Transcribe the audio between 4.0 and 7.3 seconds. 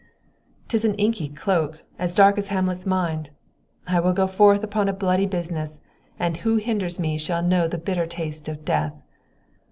go forth upon a bloody business, and who hinders me